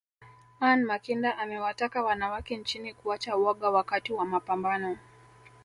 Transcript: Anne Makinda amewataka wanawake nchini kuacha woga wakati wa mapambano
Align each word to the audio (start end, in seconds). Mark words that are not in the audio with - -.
Anne 0.59 0.85
Makinda 0.85 1.37
amewataka 1.37 2.03
wanawake 2.03 2.57
nchini 2.57 2.93
kuacha 2.93 3.35
woga 3.35 3.69
wakati 3.69 4.13
wa 4.13 4.25
mapambano 4.25 4.97